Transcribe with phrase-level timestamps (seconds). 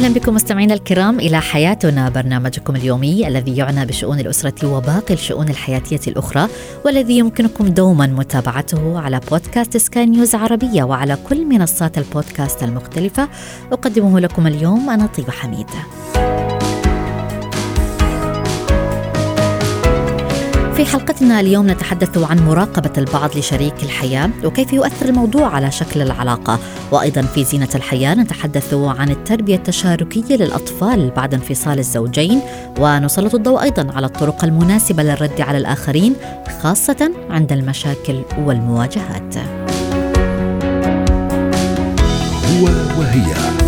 [0.00, 6.00] أهلا بكم مستمعينا الكرام إلى حياتنا برنامجكم اليومي الذي يعنى بشؤون الأسرة وباقي الشؤون الحياتية
[6.12, 6.48] الأخرى
[6.84, 13.28] والذي يمكنكم دوما متابعته على بودكاست سكاي نيوز عربية وعلى كل منصات البودكاست المختلفة
[13.72, 15.70] أقدمه لكم اليوم أنا طيبة حميد.
[20.80, 26.58] في حلقتنا اليوم نتحدث عن مراقبة البعض لشريك الحياة وكيف يؤثر الموضوع على شكل العلاقة.
[26.92, 32.40] وأيضا في زينة الحياة نتحدث عن التربية التشاركية للأطفال بعد انفصال الزوجين.
[32.78, 36.14] ونسلط الضوء أيضا على الطرق المناسبة للرد على الآخرين
[36.62, 39.34] خاصة عند المشاكل والمواجهات.
[42.46, 42.64] هو
[42.98, 43.59] وهي.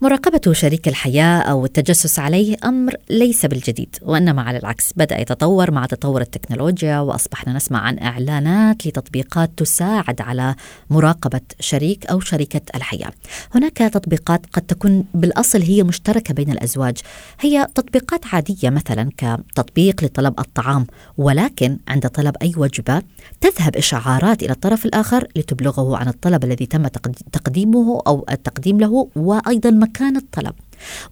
[0.00, 5.86] مراقبة شريك الحياة أو التجسس عليه أمر ليس بالجديد وإنما على العكس بدأ يتطور مع
[5.86, 10.54] تطور التكنولوجيا وأصبحنا نسمع عن إعلانات لتطبيقات تساعد على
[10.90, 13.12] مراقبة شريك أو شريكة الحياة.
[13.54, 16.96] هناك تطبيقات قد تكون بالأصل هي مشتركة بين الأزواج.
[17.40, 23.02] هي تطبيقات عادية مثلا كتطبيق لطلب الطعام ولكن عند طلب أي وجبة
[23.40, 26.86] تذهب إشعارات إلى الطرف الآخر لتبلغه عن الطلب الذي تم
[27.32, 30.54] تقديمه أو التقديم له وأيضا مكان الطلب.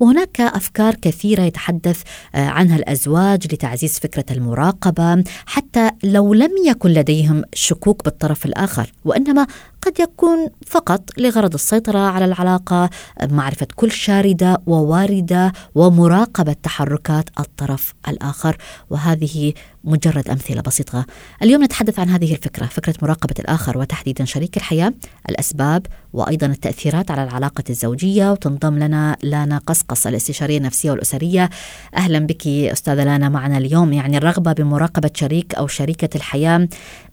[0.00, 2.03] وهناك أفكار كثيرة يتحدث
[2.34, 9.47] آه، عنها الأزواج لتعزيز فكرة المراقبة حتى لو لم يكن لديهم شكوك بالطرف الآخر وإنما
[9.83, 12.91] قد يكون فقط لغرض السيطرة على العلاقة
[13.31, 18.56] معرفة كل شاردة وواردة ومراقبة تحركات الطرف الآخر
[18.91, 19.53] وهذه
[19.84, 21.06] مجرد أمثلة بسيطة.
[21.42, 24.92] اليوم نتحدث عن هذه الفكرة، فكرة مراقبة الآخر وتحديدا شريك الحياة،
[25.28, 31.50] الأسباب وأيضا التأثيرات على العلاقة الزوجية وتنضم لنا لانا قصقص الاستشارية النفسية والأسرية.
[31.96, 36.68] أهلا بك أستاذة لانا معنا اليوم، يعني الرغبة بمراقبة شريك أو شريكة الحياة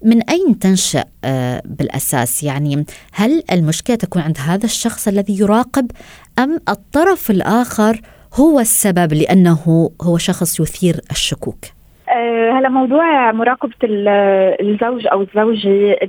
[0.06, 5.92] من أين تنشأ آه، بالأساس؟ يعني هل المشكلة تكون عند هذا الشخص الذي يراقب
[6.40, 8.02] أم الطرف الآخر
[8.34, 11.66] هو السبب لأنه هو شخص يثير الشكوك؟
[12.14, 16.00] آه، هلا موضوع مراقبة الزوج أو الزوجة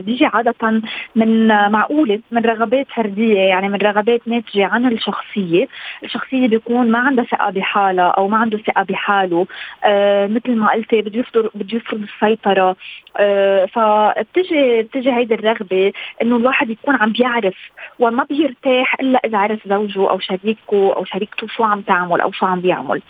[0.00, 0.82] بيجي عادة
[1.16, 5.68] من معقولة من رغبات فردية يعني من رغبات ناتجة عن الشخصية.
[6.04, 9.46] الشخصية بيكون ما عندها ثقة بحالها أو ما عنده ثقة بحاله.
[9.84, 12.76] آه مثل ما قلتي بده يفرض بده يفرض السيطرة
[13.16, 17.56] آه فبتجي بتجي هيدي الرغبة إنه الواحد يكون عم بيعرف
[17.98, 22.46] وما بيرتاح إلا إذا عرف زوجه أو شريكه أو شريكته شو عم تعمل أو شو
[22.46, 23.02] عم بيعمل.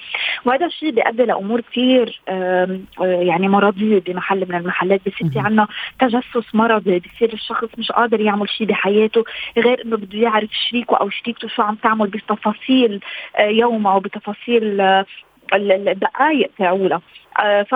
[0.44, 2.20] وهذا الشيء بيؤدي لأمور كثير
[3.00, 5.68] يعني مرضيه بمحل من المحلات بصير في عندنا
[6.00, 9.24] تجسس مرضي بصير الشخص مش قادر يعمل شيء بحياته
[9.58, 13.00] غير إنه بده يعرف شريكه أو شريكته شو عم تعمل بتفاصيل
[13.36, 15.06] آه، يومها وبتفاصيل آه،
[15.52, 17.00] الدقائق تاعولها.
[17.40, 17.74] آه، ف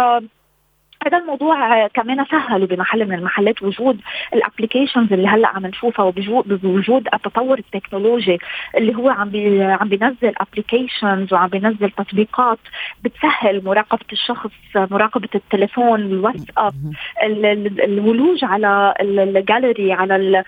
[1.07, 4.01] هذا الموضوع كمان سهلوا بمحل من المحلات وجود
[4.35, 8.39] ال applications اللي هلأ عم نشوفها وبوجود التطور التكنولوجي
[8.77, 12.59] اللي هو عم بي عم بينزل applications وعم بينزل تطبيقات
[13.05, 16.75] بتسهل مراقبة الشخص مراقبة التليفون الواتساب
[17.23, 20.45] الولوج على الجاليري على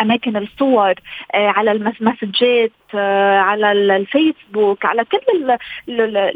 [0.00, 0.94] أماكن الصور
[1.34, 5.56] آه، على المسجات على الفيسبوك على كل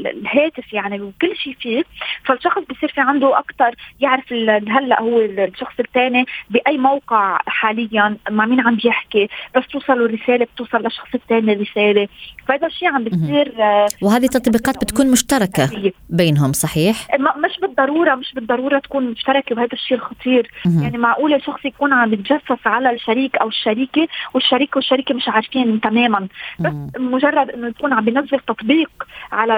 [0.07, 1.83] الهاتف يعني وكل شيء فيه.
[2.25, 4.33] فالشخص بصير في عنده أكثر يعرف
[4.69, 10.79] هلأ هو الشخص الثاني بأي موقع حاليا مع مين عم بيحكي بس توصل الرساله بتوصل
[10.79, 12.09] للشخص الثاني رسالة.
[12.49, 18.79] فهذا الشيء عم بيصير آه، وهذه التطبيقات بتكون مشتركة بينهم صحيح؟ مش بالضرورة مش بالضرورة
[18.79, 20.51] تكون مشتركة وهذا الشيء الخطير.
[20.83, 26.29] يعني معقولة شخص يكون عم يتجسس على الشريك أو الشريكة والشريك والشريكة مش عارفين تماما.
[26.59, 28.91] بس مجرد إنه يكون عم بينزل تطبيق
[29.33, 29.57] على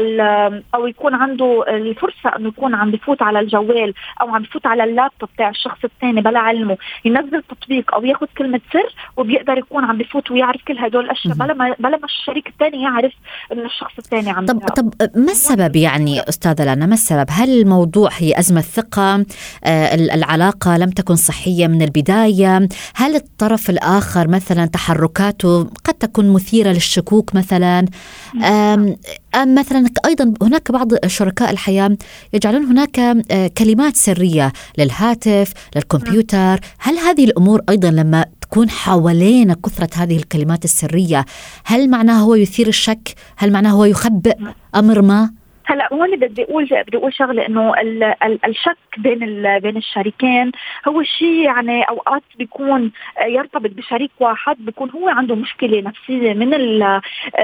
[0.75, 5.29] أو يكون عنده الفرصة إنه يكون عم بفوت على الجوال أو عم بفوت على اللابتوب
[5.39, 10.31] تاع الشخص الثاني بلا علمه ينزل تطبيق أو ياخذ كلمة سر وبيقدر يكون عم بفوت
[10.31, 13.13] ويعرف كل هدول الاشياء بلا ما بلا ما الشريك الثاني يعرف
[13.53, 18.11] إنه الشخص الثاني عم طب طب ما السبب يعني أستاذة لنا ما السبب؟ هل الموضوع
[18.19, 19.25] هي أزمة ثقة؟
[19.65, 26.33] آه العلاقة لم تكن صحية من البداية؟ هل الطرف الآخر مثلا تحركاته قد تكون
[26.73, 27.87] مثيرة للشكوك مثلا.
[28.35, 28.97] أم
[29.35, 31.97] أم مثلا أيضا هناك بعض شركاء الحياة
[32.33, 36.61] يجعلون هناك آه، كلمات سرية للهاتف للكمبيوتر.
[36.79, 41.25] هل هذه الأمور أيضا لما تكون حوالينا كثرة هذه الكلمات السرية
[41.65, 44.37] هل معناه هو يثير الشك؟ هل معناه هو يخبئ
[44.75, 45.42] أمر ما؟
[45.73, 49.19] هلا هون بدي أقول بدي أقول شغلة إنه ال ال الشك بين
[49.59, 50.53] بين الشريكين
[50.89, 52.93] هو شيء يعني أوقات بيكون
[53.27, 56.49] يرتبط بشريك واحد بيكون هو عنده مشكلة نفسية من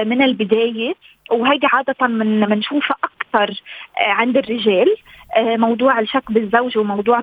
[0.05, 0.93] من البداية.
[1.31, 3.61] وهيدي عادة من بنشوفها أكثر
[3.97, 4.95] عند الرجال
[5.35, 7.21] آه، موضوع الشك بالزوج وموضوع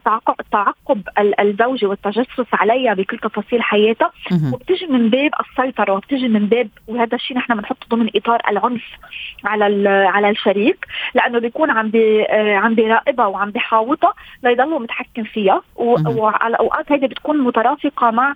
[0.52, 1.02] تعقب
[1.40, 4.10] الزوجه والتجسس عليها بكل تفاصيل حياتها
[4.52, 8.84] وبتجي من باب السيطرة وبتجي من باب وهذا الشيء نحن بنحطه ضمن إطار العنف
[9.44, 15.62] على على الشريك لأنه بيكون عم بي آه، عم بيراقبها وعم بيحاوطها ليضلوا متحكم فيها.
[16.18, 18.34] وأوقات هيدي بتكون مترافقة مع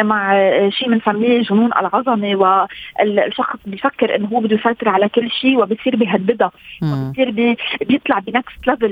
[0.00, 0.32] مع
[0.68, 6.50] شيء بنسميه جنون العظمة والشخص بيفكر إنه هو بده يسيطر على كل شيء وبصير بيهددها.
[6.82, 8.86] وبصير بيطلع بنفس next level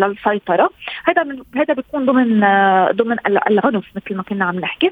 [0.00, 0.70] للسيطرة.
[1.04, 1.22] هذا
[1.56, 2.40] هذا بيكون ضمن
[2.92, 4.90] ضمن العنف مثل ما كنا عم نحكي.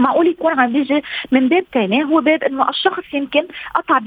[0.00, 1.02] معقول يكون عم بيجي
[1.32, 3.98] من باب ثاني هو باب إنه الشخص يمكن قطع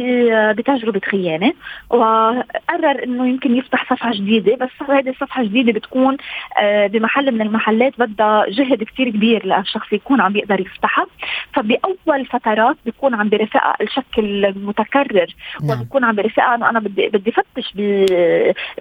[0.52, 1.54] بتجربة خيانة
[1.90, 6.18] وقرر إنه يمكن يفتح صفحة جديدة بس هذه الصفحة الجديدة بتكون
[6.62, 11.06] آه، بمحل من المحلات بدها جهد كثير كبير للشخص يكون عم يقدر يفتحها.
[11.54, 15.80] فبأول فترات بيكون عم برفقها الشك المتكرر نعم.
[15.80, 17.74] وبيكون عم برفقها إنه أنا بدي بدي فتش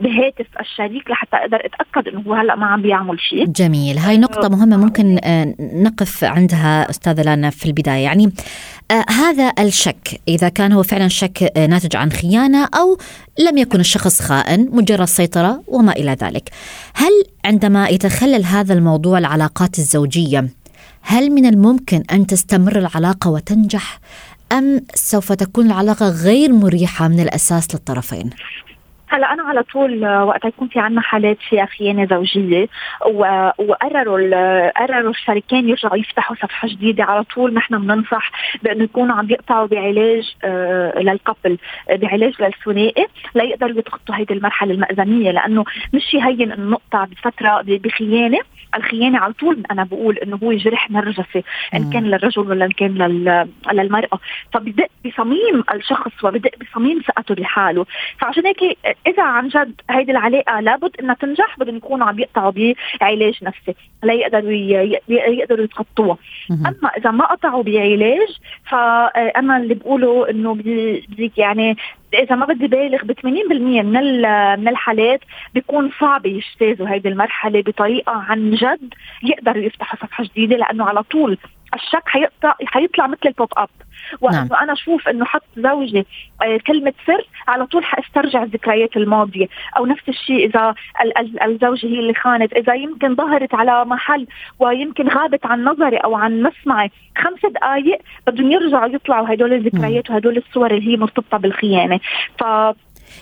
[0.01, 3.45] بهاتف الشريك لحتى أقدر أتأكد إنه هو هلأ ما عم بيعمل شيء.
[3.47, 3.99] جميل.
[3.99, 8.05] هاي نقطة مهمة ممكن آه، نقف عندها استاذه لانا في البداية.
[8.05, 8.32] يعني
[8.91, 12.99] آه هذا الشك إذا كان هو فعلا شك آه ناتج عن خيانة أو
[13.38, 16.50] لم يكن الشخص خائن مجرد سيطرة وما إلى ذلك.
[16.94, 17.12] هل
[17.44, 20.49] عندما يتخلل هذا الموضوع العلاقات الزوجية
[21.02, 24.00] هل من الممكن أن تستمر العلاقة وتنجح
[24.52, 28.31] أم سوف تكون العلاقة غير مريحة من الأساس للطرفين؟
[29.12, 32.69] هلا أنا على طول آه، وقت يكون في عندنا حالات فيها خيانه زوجيه
[33.59, 37.05] وقرروا قرروا الشريكين يرجعوا يفتحوا صفحة جديدة.
[37.05, 38.31] على طول نحن بننصح
[38.62, 41.59] بأنه يكونوا عم يقطعوا بعلاج آه، للكابل
[41.91, 45.31] بعلاج للثنائي ليقدروا يتخطوا هيدي المرحلة المأزمية.
[45.31, 45.65] لأنه
[45.95, 48.39] مش شيء هين إنه نقطع بفترة بخيانة.
[48.77, 51.43] الخيانة على طول أنا بقول إنه هو جرح نرجسي
[51.75, 52.95] إن كان للرجل ولا إن كان
[53.73, 54.19] للمرأة.
[54.53, 57.87] فبدق بصميم الشخص وبدق بصميم ثقته بحاله.
[58.19, 62.52] فعشان هيك إذا عن جد هيدي العلاقة لابد إنها تنجح بدهم يكونوا عم يقطعوا
[63.00, 64.52] بعلاج نفسي ليقدروا
[65.08, 66.19] يقدروا يتخطوها.
[66.50, 68.29] أما إذا ما قطعوا بعلاج
[68.64, 71.76] فانا اللي بقوله إنه بديك يعني
[72.14, 73.82] إذا ما بدي بالغ ب 80% من
[74.61, 75.20] من الحالات
[75.55, 81.38] بيكون صعب يجتازوا هيدي المرحلة بطريقة عن جد يقدروا يفتحوا صفحة جديدة لأنه على طول
[81.75, 83.69] الشك حيطلع حيطلع مثل البوب اب
[84.21, 84.63] وانه نعم.
[84.63, 86.07] أنا أشوف إنه حط زوجي
[86.43, 89.47] آه، كلمة سر على طول حأسترجع الذكريات الماضية.
[89.77, 90.75] أو نفس الشيء إذا
[91.45, 92.53] الزوجة هي اللي خانت.
[92.53, 94.27] إذا يمكن ظهرت على محل
[94.59, 100.37] ويمكن غابت عن نظري أو عن مسمعي خمس دقائق بدهم يرجعوا يطلعوا هدول الذكريات وهدول
[100.37, 102.01] الصور اللي هي مرتبطة بالخيانة.
[102.39, 102.43] ف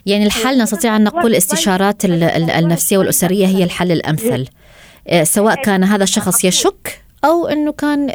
[0.06, 2.04] يعني الحل نستطيع أن نقول استشارات
[2.58, 4.44] النفسية والأسرية هي الحل الأمثل.
[5.08, 8.10] آه، سواء كان هذا الشخص يشك أو أنه كان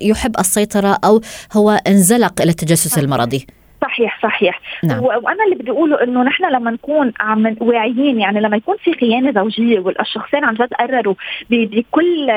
[0.00, 1.20] يحب السيطرة أو
[1.52, 3.46] هو انزلق إلى التجسس المرضي.
[3.84, 4.60] صحيح صحيح.
[4.84, 5.02] نعم.
[5.04, 9.32] وأنا اللي بدي أقوله إنه نحن لما نكون عم واعيين يعني لما يكون في خيانة
[9.32, 11.14] زوجية والشخصين عن جد قرروا
[11.50, 12.32] بكل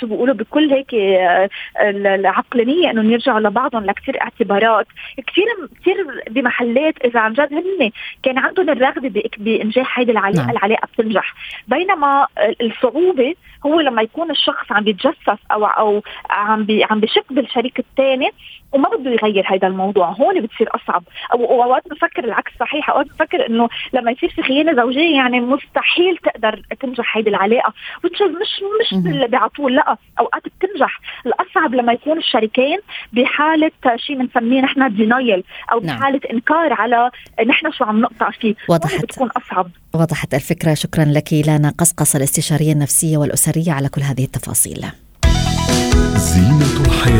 [0.00, 0.94] شو بيقولوا بكل هيك
[1.80, 4.86] العقلانية إنه يرجعوا لبعضهم لكثير اعتبارات.
[5.26, 5.46] كثير
[5.80, 5.96] كثير
[6.30, 7.90] بمحلات إذا عن جد هن
[8.22, 10.50] كان عندهم الرغبة بإنجاح هيدي العلاقه نعم.
[10.50, 11.34] العلاقة بتنجح.
[11.68, 12.26] بينما
[12.60, 13.34] الصعوبة
[13.66, 18.30] هو لما يكون الشخص عم بيتجسس أو أو عم بي عم بشك بالشريك الثاني
[18.72, 20.08] وما بده يغير هذا الموضوع.
[20.08, 22.90] هون بتصير اصعب أو اوقات بفكر العكس صحيح.
[22.90, 27.72] أوقات بفكر إنه لما يصير في خيانة زوجية يعني مستحيل تقدر تنجح هيدي العلاقة.
[28.04, 29.96] مش مش مش بعطول لا.
[30.20, 31.00] أوقات بتنجح.
[31.26, 32.78] الأصعب لما يكون الشريكين
[33.12, 35.96] بحالة شيء بنسميه نحن دينايل أو نعم.
[35.98, 36.32] بحالة نعم.
[36.36, 37.10] إنكار على
[37.46, 38.54] نحن شو عم نقطع فيه.
[38.68, 39.66] وضحت بتكون أصعب.
[39.94, 40.74] وضحت الفكرة.
[40.74, 44.84] شكرا لك لانا قصقص الاستشارية النفسية والأسرية على كل هذه التفاصيل.
[46.16, 47.19] زينة الحياة.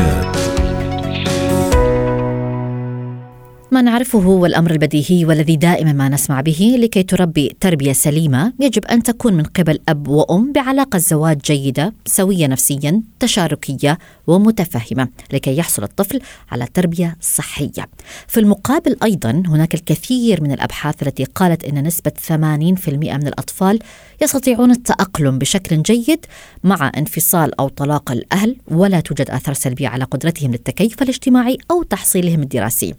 [3.80, 8.84] ما نعرفه هو الأمر البديهي والذي دائما ما نسمع به لكي تربي تربية سليمة يجب
[8.84, 15.82] أن تكون من قبل أب وأم بعلاقة زواج جيدة سوية نفسيا تشاركية ومتفهمة لكي يحصل
[15.82, 16.20] الطفل
[16.52, 17.88] على تربية صحية.
[18.28, 22.32] في المقابل أيضا هناك الكثير من الأبحاث التي قالت إن نسبة 80%
[22.92, 23.78] من الأطفال
[24.22, 26.26] يستطيعون التأقلم بشكل جيد
[26.64, 32.42] مع انفصال أو طلاق الأهل ولا توجد آثار سلبية على قدرتهم للتكيف الاجتماعي أو تحصيلهم
[32.42, 32.94] الدراسي.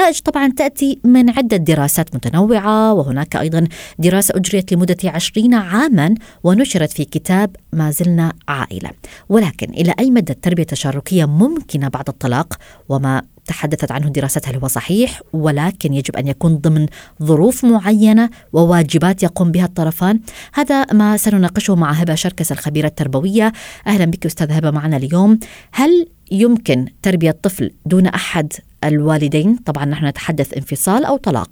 [0.00, 6.14] والنتائج طبعا تأتي من عدة دراسات متنوعة وهناك أيضا دراسة أجريت لمدة عشرين عاما
[6.44, 8.90] ونشرت في كتاب ما زلنا عائلة.
[9.28, 12.54] ولكن إلى أي مدى التربية التشاركية ممكنة بعد الطلاق؟
[12.88, 16.86] وما تحدثت عنه دراسات هل هو صحيح ولكن يجب أن يكون ضمن
[17.22, 20.20] ظروف معينة وواجبات يقوم بها الطرفان.
[20.54, 23.52] هذا ما سنناقشه مع هبة شركس الخبيرة التربوية.
[23.86, 25.38] أهلا بك أستاذ هبة معنا اليوم.
[25.72, 28.52] هل يمكن تربية طفل دون أحد
[28.84, 31.50] الوالدين؟ طبعا نحن نتحدث انفصال أو طلاق.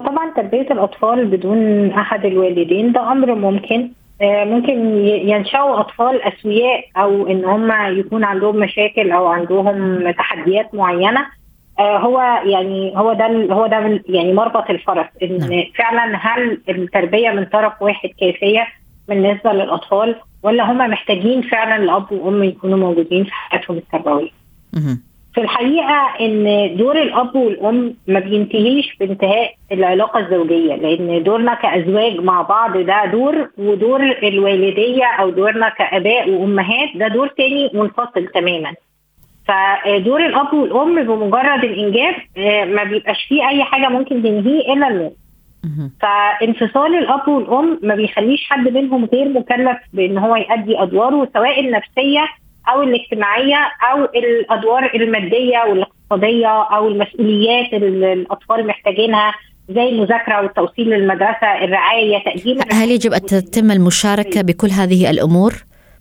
[0.00, 3.90] طبعا تربية الأطفال بدون أحد الوالدين ده أمر ممكن.
[4.22, 11.26] ممكن ينشأوا أطفال أسوياء أو إن هم يكون عندهم مشاكل أو عندهم تحديات معينة
[11.78, 15.62] آه، هو يعني هو ده هو ده يعني مربط الفرس إن نعم.
[15.78, 18.66] فعلا هل التربية من طرف واحد كافية
[19.08, 24.30] بالنسبة للأطفال ولا هم محتاجين فعلا الأب والام يكونوا موجودين في حياتهم التربوية.
[25.34, 32.42] في الحقيقة إن دور الأب والأم ما بينتهيش بانتهاء العلاقة الزوجية لأن دورنا كأزواج مع
[32.42, 38.72] بعض ده دور ودور الوالدية أو دورنا كآباء وأمهات ده دور تاني منفصل تماما.
[39.48, 45.12] فدور الأب والأم بمجرد الإنجاب آه، ما بيبقاش فيه أي حاجة ممكن تنهيه إلا الموت
[46.02, 52.28] فانفصال الأب والأم ما بيخليش حد منهم غير مكلف بإن هو يؤدي أدواره سواء النفسية
[52.68, 59.34] أو الاجتماعية أو الأدوار المادية والاقتصادية أو المسؤوليات اللي الأطفال محتاجينها
[59.68, 65.54] زي المذاكرة والتوصيل للمدرسة الرعاية تقديم هل يجب أن تتم المشاركة بكل هذه الأمور؟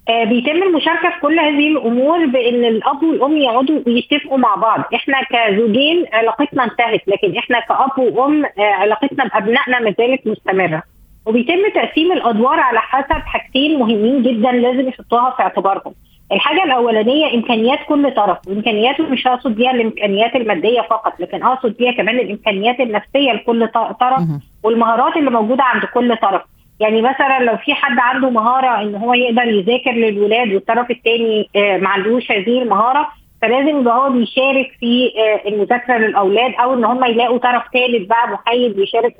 [0.10, 4.84] آه، بيتم المشاركة في كل هذه الأمور بإن الأب والأم يقعدوا ويتفقوا مع بعض.
[4.96, 10.84] إحنا كزوجين علاقتنا انتهت لكن إحنا كأب وأم آه، علاقتنا بأبنائنا ما زالت مستمرة.
[11.26, 15.94] وبيتم تقسيم الأدوار على حسب حاجتين مهمين جدا لازم يحطوها في اعتبارهم.
[16.32, 21.92] الحاجة الأولانية إمكانيات كل طرف وامكانياته مش هقصد بيها الإمكانيات المادية فقط لكن أقصد بيها
[21.92, 24.22] كمان الإمكانيات النفسية لكل طرف
[24.64, 26.42] والمهارات اللي موجودة عند كل طرف
[26.80, 31.78] يعني مثلا لو في حد عنده مهارة إن هو يقدر يذاكر للولاد والطرف الثاني آه،
[31.78, 33.08] ما عندوش هذه المهارة
[33.42, 38.28] فلازم يبقى هو بيشارك في آه، المذاكرة للأولاد أو إن هم يلاقوا طرف ثالث بقى
[38.28, 39.16] محايد يشارك.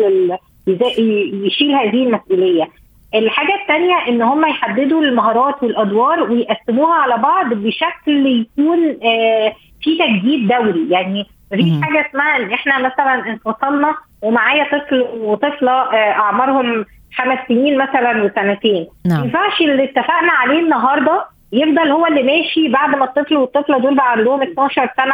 [0.68, 2.70] يشيل هذه المسؤولية.
[3.16, 10.48] الحاجة الثانية إن هم يحددوا المهارات والأدوار ويقسموها على بعض بشكل يكون آه، في تجديد
[10.48, 10.88] دوري.
[10.90, 16.86] يعني مفيش حاجة اسمها إن إحنا مثلا انفصلنا ومعايا طفل وطفلة أعمارهم
[17.18, 18.88] خمس سنين مثلا وسنتين.
[19.06, 19.20] نعم.
[19.20, 23.96] ما ينفعش اللي اتفقنا عليه النهارده يفضل هو اللي ماشي بعد ما الطفل والطفلة دول
[23.96, 25.14] بقى عندهم 12 سنة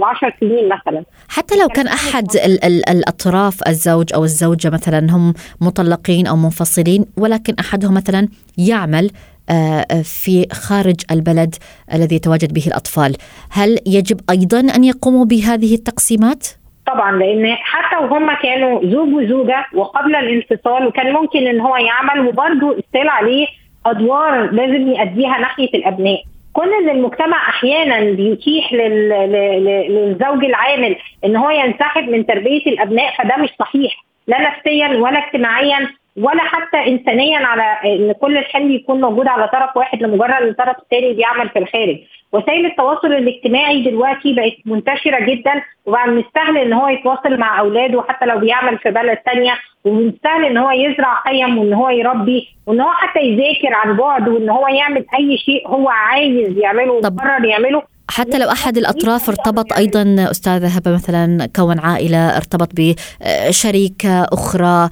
[0.00, 1.04] و10 سنين مثلا.
[1.28, 7.04] حتى لو كان أحد ال ال الأطراف الزوج أو الزوجة مثلا هم مطلقين أو منفصلين
[7.18, 9.10] ولكن أحدهم مثلا يعمل
[9.50, 11.54] آه، في خارج البلد
[11.94, 13.16] الذي يتواجد به الأطفال،
[13.50, 16.46] هل يجب أيضا أن يقوموا بهذه التقسيمات؟
[16.86, 22.78] طبعا لأن حتى وهم كانوا زوج وزوجة وقبل الانفصال وكان ممكن إن هو يعمل وبرده
[22.78, 23.46] استيل عليه
[23.86, 26.22] أدوار لازم يأديها ناحية الأبناء.
[26.52, 33.48] كون ان المجتمع أحيانا بيتيح للزوج العامل إن هو ينسحب من تربية الأبناء فده مش
[33.60, 34.04] صحيح.
[34.26, 39.76] لا نفسيا ولا اجتماعيا ولا حتى انسانيا على إن كل الحمل يكون موجود على طرف
[39.76, 41.98] واحد لمجرد الطرف الثاني بيعمل في الخارج.
[42.34, 48.04] وسائل التواصل الاجتماعي دلوقتي بقت منتشرة جدا وبقى من السهل إن هو يتواصل مع أولاده
[48.08, 49.52] حتى لو بيعمل في بلد ثانية
[49.84, 54.28] ومن السهل إن هو يزرع قيم وإن هو يربي وإن هو حتى يذاكر عن بعد
[54.28, 59.72] وإن هو يعمل أي شيء هو عايز يعمله وقرر يعمله حتى لو أحد الأطراف ارتبط
[59.72, 64.88] أيضا أستاذة هبة مثلا كون عائلة ارتبط بشريكة أخرى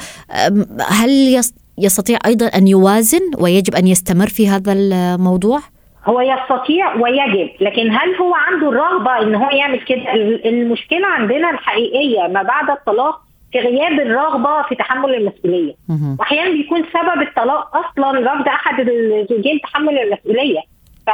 [0.88, 1.40] هل
[1.78, 5.60] يستطيع أيضا أن يوازن ويجب أن يستمر في هذا الموضوع؟
[6.06, 12.28] هو يستطيع ويجب لكن هل هو عنده الرغبة إن هو يعمل كده؟ المشكلة عندنا الحقيقية
[12.28, 13.20] ما بعد الطلاق
[13.52, 15.74] في غياب الرغبة في تحمل المسؤولية.
[16.18, 20.60] واحيانا بيكون سبب الطلاق أصلا رفض أحد الزوجين تحمل المسؤولية.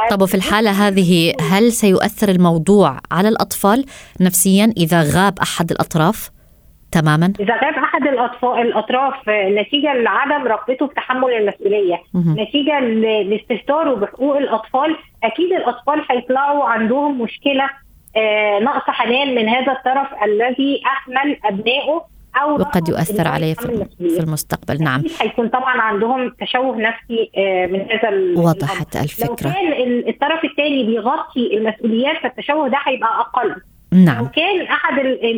[0.09, 3.85] طب وفي الحالة هذه هل سيؤثر الموضوع على الأطفال
[4.21, 6.29] نفسيا إذا غاب أحد الأطراف؟
[6.91, 12.43] تماما؟ إذا غاب أحد الاطفال الأطراف نتيجة لعدم رغبته في تحمل المسؤولية مه.
[12.43, 12.79] نتيجة
[13.23, 17.69] لاستهتاره بحقوق الأطفال أكيد الأطفال هيطلعوا عندهم مشكلة
[18.17, 22.01] آه نقص حنان من هذا الطرف الذي أحمل أبنائه
[22.41, 24.83] أو وقد يؤثر عليه في, في المستقبل.
[24.83, 25.03] نعم.
[25.21, 28.09] هيكون طبعا عندهم تشوه نفسي آه، من هذا
[28.41, 29.47] وضحت الفكرة.
[29.47, 33.55] لو كان الطرف الثاني بيغطي المسؤوليات فالتشوه ده هيبقى أقل.
[33.91, 34.17] نعم.
[34.23, 34.93] لو كان احد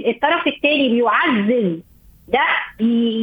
[0.07, 1.79] الطرف الثاني بيعزز
[2.27, 2.39] ده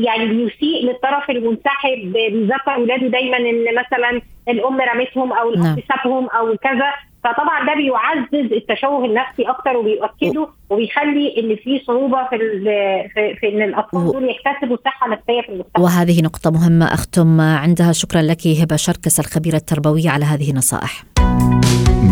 [0.04, 5.76] يعني بيسيء للطرف المنسحب بيذكر اولاده دايما إن مثلا الأم رمتهم أو الاب نعم.
[5.88, 6.92] سابهم أو كذا.
[7.25, 12.38] فطبعا ده بيعزز التشوه النفسي أكتر وبيؤكده وبيخلي إن في صعوبة في
[13.14, 15.82] في, في إن الأطفال دول يكتسبوا صحه نفسيه في المستقبل.
[15.85, 17.92] وهذه نقطة مهمة أختم عندها.
[17.92, 21.04] شكرا لك هبة شركس الخبيرة التربوية على هذه النصائح.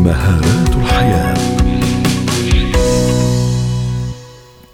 [0.04, 1.55] مهارات الحياة.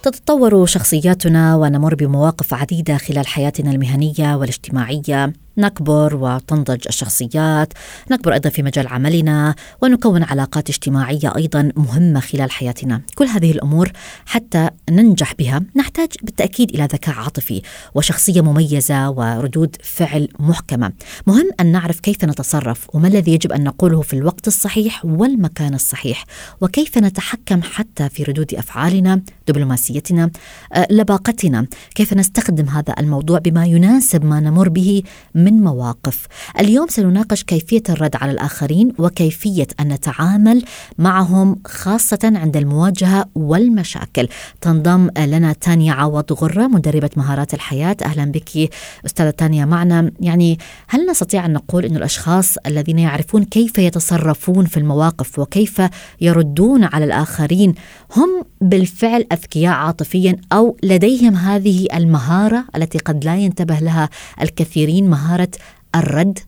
[0.03, 5.33] تتطور شخصياتنا ونمر بمواقف عديدة خلال حياتنا المهنية والاجتماعية.
[5.59, 7.73] نكبر وتنضج الشخصيات
[8.11, 13.01] نكبر أيضا في مجال عملنا ونكون علاقات اجتماعية أيضا مهمة خلال حياتنا.
[13.15, 13.93] كل هذه الأمور
[14.27, 17.63] حتى ننجح بها نحتاج بالتأكيد إلى ذكاء عاطفي
[17.95, 20.93] وشخصية مميزة وردود فعل محكمة.
[21.27, 26.25] مهم أن نعرف كيف نتصرف وما الذي يجب أن نقوله في الوقت الصحيح والمكان الصحيح
[26.61, 30.31] وكيف نتحكم حتى في ردود أفعالنا دبلوماسيتنا
[30.73, 31.67] آه، لباقتنا.
[31.95, 35.03] كيف نستخدم هذا الموضوع بما يناسب ما نمر به
[35.45, 36.27] من مواقف.
[36.61, 40.63] اليوم سنناقش كيفية الرد على الآخرين وكيفية أن نتعامل
[40.99, 44.29] معهم خاصة عند المواجهة والمشاكل.
[44.61, 47.97] تنضم لنا تانيا عوض غرة مدربة مهارات الحياة.
[48.05, 48.71] أهلا بك
[49.07, 50.11] أستاذة تانيا معنا.
[50.21, 50.59] يعني
[50.89, 55.83] هل نستطيع أن نقول أن الأشخاص الذين يعرفون كيف يتصرفون في المواقف وكيف
[56.21, 57.75] يردون على الآخرين
[58.17, 64.09] هم بالفعل أذكياء عاطفيا أو لديهم هذه المهارة التي قد لا ينتبه لها
[64.43, 65.51] الكثيرين؟ مهارة مهارة
[65.97, 66.39] الرد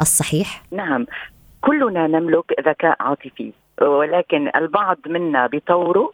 [0.00, 1.06] الصحيح؟ نعم
[1.60, 6.12] كلنا نملك ذكاء عاطفي ولكن البعض منا بيطوره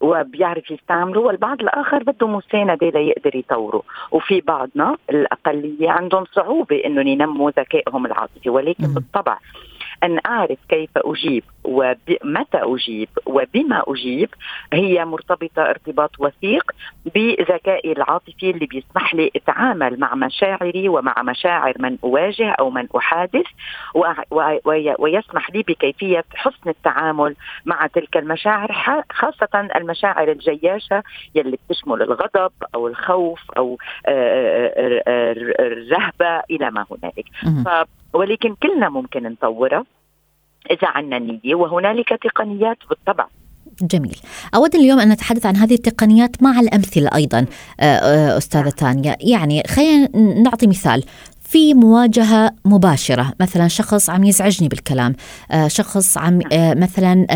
[0.00, 7.50] وبيعرف يستعمله والبعض الآخر بده مسانده ليقدر يطوره وفي بعضنا الأقلية عندهم صعوبة إنهم ينموا
[7.50, 8.94] ذكائهم العاطفي ولكن م.
[8.94, 9.38] بالطبع
[10.02, 14.28] أن أعرف كيف أجيب ومتى أجيب وبما أجيب
[14.72, 16.72] هي مرتبطة ارتباط وثيق
[17.14, 23.46] بذكائي العاطفي اللي بيسمح لي أتعامل مع مشاعري ومع مشاعر من أواجه أو من أحادث
[24.98, 28.72] ويسمح لي بكيفية حسن التعامل مع تلك المشاعر
[29.12, 31.02] خاصة المشاعر الجياشة
[31.34, 33.78] يلي بتشمل الغضب أو الخوف أو
[35.08, 37.24] الرهبة إلى ما هنالك.
[38.12, 39.84] ولكن كلنا ممكن نطورها
[40.70, 43.26] إذا عنا نية وهنالك تقنيات بالطبع.
[43.82, 44.16] جميل.
[44.54, 47.46] أود اليوم أن نتحدث عن هذه التقنيات مع الأمثلة أيضا
[47.80, 51.04] آه، آه، أستاذة تانيا يعني خلينا نعطي مثال.
[51.52, 53.32] في مواجهة مباشرة.
[53.40, 55.14] مثلا شخص عم يزعجني بالكلام.
[55.50, 57.26] آه، شخص عم مثلا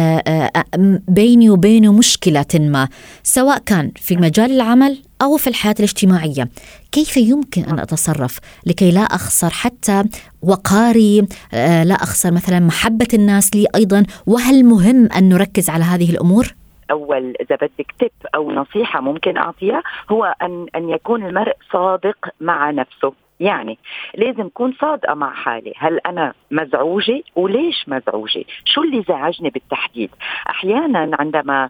[1.08, 2.88] بيني وبينه مشكلة ما
[3.22, 6.48] سواء كان في مجال العمل أو في الحياة الاجتماعية.
[6.92, 10.04] كيف يمكن أن أتصرف لكي لا أخسر حتى
[10.42, 16.10] وقاري آه، لا أخسر مثلا محبة الناس لي أيضا؟ وهل مهم أن نركز على هذه
[16.10, 16.54] الأمور؟
[16.90, 22.70] أول إذا بدك تip أو نصيحة ممكن أعطيها هو أن أن يكون المرء صادق مع
[22.70, 23.25] نفسه.
[23.40, 23.78] يعني
[24.14, 25.72] لازم اكون صادقة مع حالي.
[25.76, 30.10] هل أنا مزعوجة؟ وليش مزعوجة؟ شو اللي زعجني بالتحديد؟
[30.50, 31.68] أحيانا عندما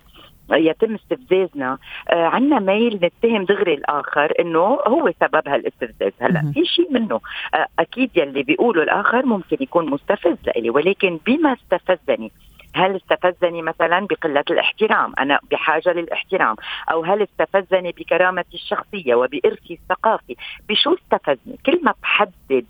[0.53, 1.79] يتم استفزازنا
[2.11, 6.13] آه عندنا ميل نتهم دغري الآخر إنه هو سبب هالاستفزاز.
[6.21, 7.21] هلأ في شيء منه.
[7.55, 12.33] آه أكيد يلي بيقوله الآخر ممكن يكون مستفز لإلي ولكن بما استفزني
[12.77, 16.57] هل استفزني مثلا بقلة الاحترام؟ أنا بحاجة للاحترام.
[16.93, 20.37] أو هل استفزني بكرامتي الشخصية وبإرثي الثقافي؟
[20.69, 22.67] بشو استفزني؟ كل ما بحدد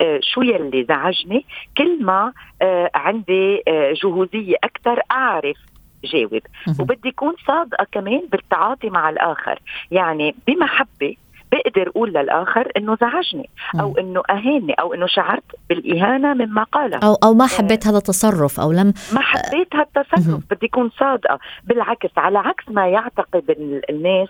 [0.00, 1.44] آه، شو يلي زعجني
[1.78, 5.56] كل ما آه، عندي آه، جهوزية أكثر أعرف
[6.04, 6.42] جاوب.
[6.80, 9.58] وبدي اكون صادقة كمان بالتعاطي مع الآخر.
[9.90, 11.16] يعني بمحبة
[11.52, 16.98] بقدر أقول للآخر إنه زعجني أو إنه اهاني أو إنه شعرت بالإهانة مما قاله.
[17.02, 20.40] أو أو ما حبيت هذا التصرف أو لم ما حبيت هذا التصرف.
[20.50, 21.38] بدي أكون صادقة.
[21.64, 23.56] بالعكس على عكس ما يعتقد
[23.90, 24.28] الناس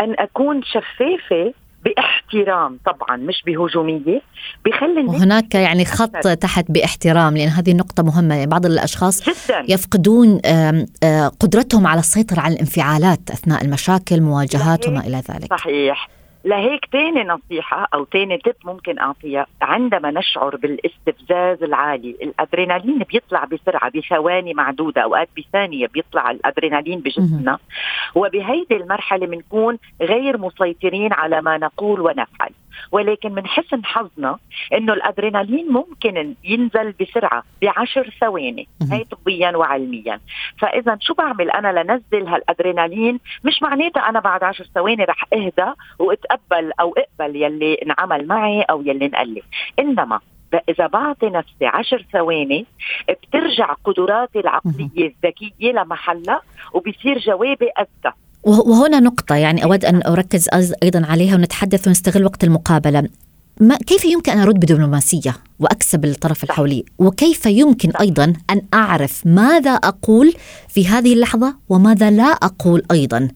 [0.00, 1.52] أن أكون شفافة
[1.84, 4.22] باحترام طبعا مش بهجومية.
[4.64, 8.34] بخلي وهناك يعني خط تحت باحترام لأن هذه النقطه مهمة.
[8.34, 9.64] يعني بعض الأشخاص جداً.
[9.68, 10.40] يفقدون
[11.40, 15.54] قدرتهم على السيطرة على الانفعالات أثناء المشاكل مواجهات وما إلى ذلك.
[15.54, 16.08] صحيح.
[16.44, 19.46] لهيك تاني نصيحة أو تاني تip ممكن أعطيها.
[19.62, 27.58] عندما نشعر بالاستفزاز العالي الأدرينالين بيطلع بسرعة بثواني معدودة أوقات بثانية بيطلع الأدرينالين بجسمنا.
[28.14, 32.50] وبهيدي المرحلة بنكون غير مسيطرين على ما نقول ونفعل.
[32.92, 34.38] ولكن من حسن حظنا
[34.72, 40.20] إنه الأدرينالين ممكن ينزل بسرعة بعشر ثواني هي طبيا وعلميا.
[40.58, 46.72] فاذا شو بعمل أنا لنزل هالأدرينالين؟ مش معناتها أنا بعد عشر ثواني رح أهدى وأتقبل
[46.80, 49.42] أو أقبل يلي انعمل معي أو يلي انقال
[49.78, 50.20] إنما
[50.68, 52.66] إذا بعطي نفسي عشر ثواني
[53.08, 56.40] بترجع قدراتي العقلية الذكية لمحلها
[56.74, 58.16] وبصير جوابي أذكى.
[58.42, 60.48] وهنا نقطة يعني أود أن أركز
[60.82, 63.08] أيضا عليها ونتحدث ونستغل وقت المقابلة.
[63.60, 69.70] ما كيف يمكن أن أرد بدبلوماسية وأكسب الطرف الحولي وكيف يمكن أيضا أن أعرف ماذا
[69.70, 70.34] أقول
[70.68, 73.28] في هذه اللحظة وماذا لا أقول أيضا؟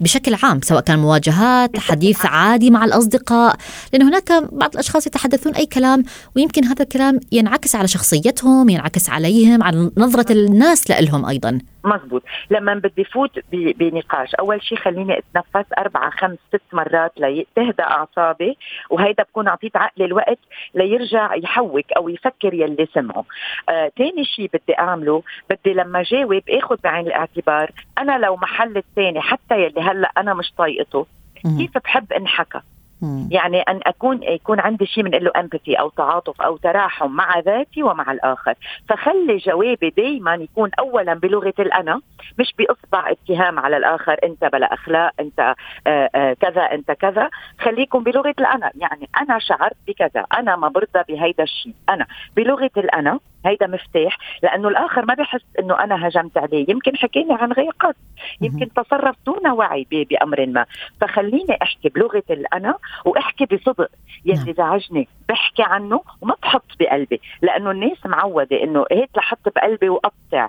[0.00, 3.56] بشكل عام سواء كان مواجهات حديث عادي مع الأصدقاء
[3.92, 6.04] لأن هناك بعض الأشخاص يتحدثون أي كلام
[6.36, 11.58] ويمكن هذا الكلام ينعكس على شخصيتهم ينعكس عليهم على نظرة الناس لهم أيضا.
[11.84, 18.56] مزبوط لما بدي فوت بنقاش أول شيء خليني أتنفس اربعة خمس ست مرات لتهدى أعصابي
[18.90, 20.38] وهيدا بكون أعطيت عقلي الوقت
[20.74, 23.24] ليرجع يحوك أو يفكر يلي سمعه.
[23.68, 29.20] آه، تاني شيء بدي أعمله بدي لما جاوب آخذ بعين الاعتبار أنا لو محل الثاني
[29.20, 31.06] حتى يلي هلا أنا مش طايقته.
[31.58, 32.60] كيف بحب انحكى؟
[33.30, 37.82] يعني أن اكون يكون عندي شيء بنقول له امباثي أو تعاطف أو تراحم مع ذاتي
[37.82, 38.54] ومع الآخر.
[38.88, 42.00] فخلي جوابي دائما يكون اولا بلغة الأنا
[42.38, 45.54] مش بإصبع اتهام على الآخر أنت بلا أخلاق أنت آآ
[45.86, 47.30] آه، آآ آه، كذا أنت كذا.
[47.60, 48.70] خليكم بلغة الأنا.
[48.74, 54.68] يعني أنا شعرت بكذا أنا ما برضى بهيدا الشيء أنا بلغة الأنا هيدا مفتاح لأنه
[54.68, 56.66] الآخر ما بحس إنه أنا هجمت عليه.
[56.68, 57.94] يمكن حكيني عن غير قصد
[58.40, 60.66] يمكن تصرف دون وعي بأمر ما.
[61.00, 62.74] فخليني أحكي بلغة الأنا
[63.04, 63.90] وأحكي بصدق
[64.24, 64.54] يلي نعم.
[64.54, 65.08] زعجني.
[65.32, 70.48] بحكي عنه وما بحط بقلبي لأنه الناس معودة إنه هيك لحط بقلبي وقطع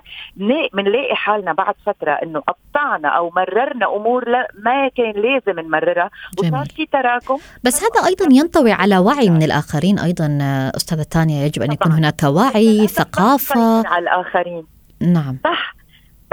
[0.74, 6.66] بنلاقي حالنا بعد فترة إنه قطعنا أو مررنا أمور لا ما كان لازم نمررها وصار
[6.76, 7.38] في تراكم.
[7.64, 10.38] بس هذا أيضا ينطوي على وعي من الآخرين أيضا
[10.76, 13.88] أستاذة تانيا يجب أن يكون هناك وعي ثقافة.
[13.88, 14.66] على الآخرين.
[15.00, 15.38] نعم.
[15.44, 15.74] صح.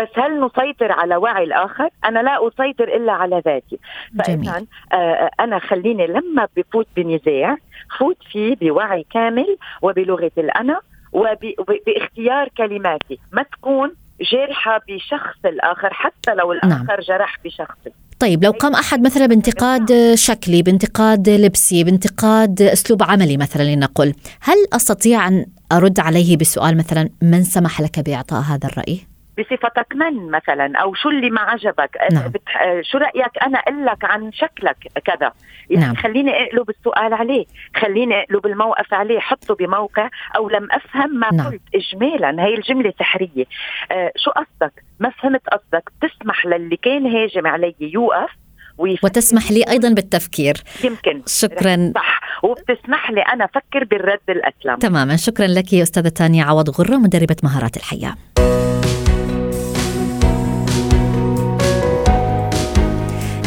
[0.02, 3.80] بس هل نسيطر على وعي الآخر؟ أنا لا أسيطر إلا على ذاتي.
[4.20, 7.58] فاذا آه أنا خليني لما بفوت بنزاع
[8.00, 10.80] فوت فيه بوعي كامل وبلغة الأنا
[11.14, 13.96] وباختيار كلماتي، ما تكون
[14.32, 16.52] جارحة بشخص الآخر حتى لو.
[16.52, 17.00] الآخر نعم.
[17.08, 17.92] جرح بشخصي.
[18.20, 24.56] طيب لو قام أحد مثلا بانتقاد شكلي بانتقاد لبسي بانتقاد أسلوب عملي مثلا لنقل هل
[24.74, 30.78] أستطيع أن أرد عليه بسؤال مثلا من سمح لك بإعطاء هذا الرأي بصفتك من مثلا؟
[30.78, 32.28] أو شو اللي ما عجبك؟ نعم.
[32.28, 32.82] بتح...
[32.82, 35.32] شو رأيك أنا أقول لك عن شكلك كذا؟
[35.70, 35.96] يعني نعم.
[35.96, 37.46] خليني أقلب السؤال عليه.
[37.76, 39.20] خليني أقلب الموقف عليه.
[39.20, 41.52] حطه بموقع أو لم أفهم ما نعم.
[41.52, 41.62] قلت.
[41.76, 42.44] اجمالا.
[42.44, 43.46] هي الجملة سحرية.
[43.92, 45.92] آه شو قصدك؟ ما فهمت قصدك.
[46.02, 48.30] تسمح للي كان هاجم علي يوقف
[48.78, 50.56] وتسمح لي أيضا بالتفكير.
[50.84, 51.22] يمكن.
[51.28, 51.92] شكرا.
[51.96, 52.22] صح.
[52.44, 54.76] وبتسمح لي أنا أفكر بالرد الأسلم.
[54.76, 55.16] تماما.
[55.16, 58.16] شكرا لك يا أستاذة تانيا عوض غرة مدربة مهارات الحياة.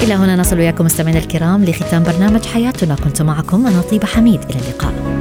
[0.04, 2.94] إلى هنا نصل وياكم مستمعينا الكرام لختام برنامج حياتنا.
[2.94, 4.40] كنت معكم أنا طيبة حميد.
[4.50, 5.13] إلى اللقاء.